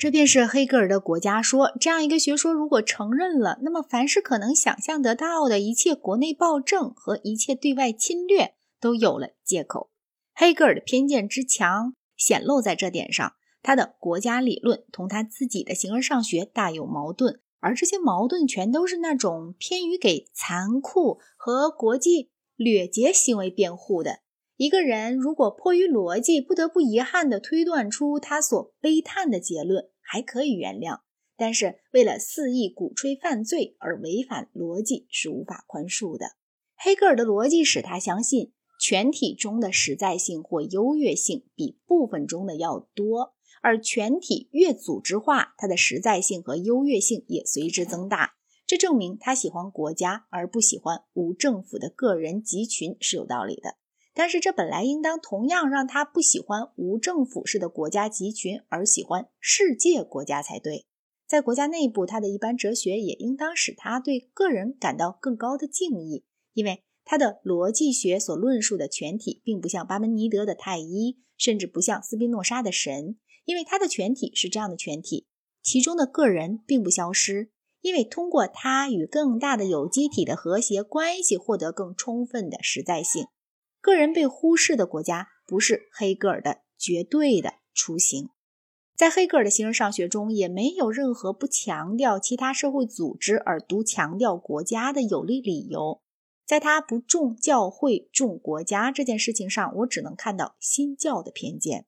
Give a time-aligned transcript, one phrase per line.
[0.00, 1.72] 这便是黑格尔的国家说。
[1.78, 9.90] 这样一个学说，如果承认了，那么凡是可能想象得到的一切国内暴政和一切对外侵略都有了借口。
[10.32, 24.20] 黑格尔的偏见之强显露在这点上，他的国家理论同他自己的形而上学大有矛盾，而这些矛盾全都是那种偏于给残酷和国际掠劫行为辩护的。
[24.60, 31.00] 一个人如果迫于逻辑，不得不遗憾地推断出他所悲叹的结论，还可以原谅；
[31.34, 36.32] 但是为了肆意鼓吹犯罪而违反逻辑，是无法宽恕的。
[36.76, 43.32] 黑格尔的逻辑使他相信，全体中的实在性或优越性比部分中的要多，
[43.62, 48.34] 而全体越组织化，它的实在性和优越性也随之增大。
[48.66, 53.76] 这证明他喜欢国家而不喜欢无政府的个人集群是有道理的。
[54.12, 60.86] 但是这本来应当同样让他不喜欢无政府式的国家集群，而喜欢世界国家才对。
[61.26, 75.28] 在国家内部，他的一般哲学也应当使他对个人感到更高的敬意，因为他的逻辑学所论述的全体，并不像巴门尼德的太一，甚至不像斯宾诺莎的神，因为他的全体是这样的全体，
[75.62, 83.28] 其中的个人并不消失，因为通过他与更大的有机体的和谐关系，获得更充分的实在性。
[83.80, 88.28] 个人被忽视的国家不是黑格尔的绝对的雏形，
[88.94, 96.02] 在黑格尔的形而上学中，也没有任何不强调其他社会组织而独强调国家的有力理由。
[96.44, 101.86] 在他不重教会重国家这件事情上，我只能看到新教的偏见。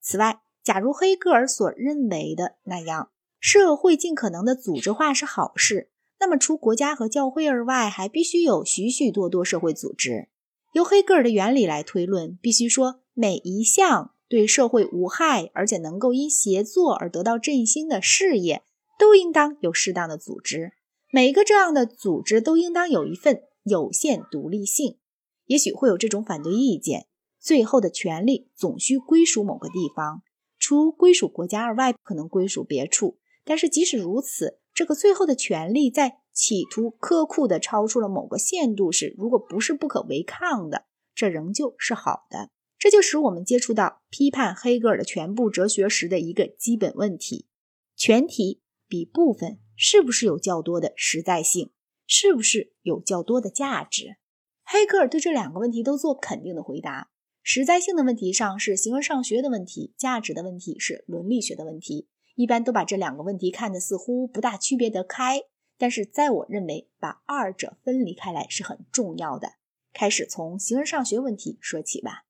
[0.00, 10.28] 此外，假如黑格尔所认为的那样，社会尽可能的组织化是好事，那么除国家和教会而外，还必须有许许多多社会组织。
[10.72, 18.62] 由黑格尔的原理来推论，必须说每一项对社会无害，而且能够因协作而得到振兴的事业，
[18.98, 20.72] 都应当有适当的组织。
[21.10, 24.98] 每一个这样的组织都应当有一份有限独立性。
[25.46, 27.08] 也许会有这种反对意见：
[27.40, 30.22] 最后的权利总需归属某个地方，
[30.56, 33.18] 除归属国家而外，不可能归属别处。
[33.42, 36.20] 但是即使如此，这个最后的权利在。
[36.32, 42.48] 企图苛酷地超出了某个限度时，如果不是不可违抗的，这仍旧是好的。
[42.78, 47.46] 这就使我们接触到批判黑格尔的全部哲学时的一个基本问题：
[47.94, 51.72] 全体比部分是不是有较多的实在性，
[52.06, 54.16] 是不是有较多的价值？
[54.64, 57.10] 黑格尔对这两个问题都做肯定的回答。
[57.42, 62.08] 实在性的问题上是形而上学的问题，价值的问题是伦理学的问题。
[62.40, 65.42] 一般都把这两个问题看得似乎不大区别得开。
[65.76, 69.56] 但是，在我认为，把二者分离开来是很重要的。
[69.92, 72.24] 开始从形而上学问题说起吧。